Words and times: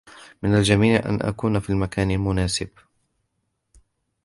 من 0.43 0.55
الجميل 0.55 1.01
أن 1.01 1.21
أكون 1.21 1.59
في 1.59 1.69
المكان 1.69 2.11
المناسب. 2.11 2.69